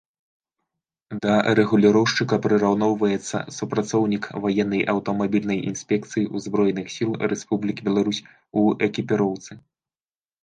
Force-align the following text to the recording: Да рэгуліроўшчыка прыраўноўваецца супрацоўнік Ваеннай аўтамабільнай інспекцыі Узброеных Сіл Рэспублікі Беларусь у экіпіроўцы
Да 1.23 1.33
рэгуліроўшчыка 1.57 2.35
прыраўноўваецца 2.45 3.41
супрацоўнік 3.57 4.23
Ваеннай 4.45 4.81
аўтамабільнай 4.95 5.59
інспекцыі 5.71 6.25
Узброеных 6.39 6.87
Сіл 6.97 7.11
Рэспублікі 7.31 7.81
Беларусь 7.91 8.23
у 8.63 8.65
экіпіроўцы 8.89 9.51